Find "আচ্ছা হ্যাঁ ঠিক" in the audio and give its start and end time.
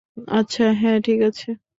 0.31-1.19